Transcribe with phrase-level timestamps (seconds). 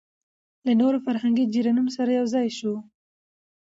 [0.65, 2.73] له نورو فرهنګي جريانونو سره يوځاى شو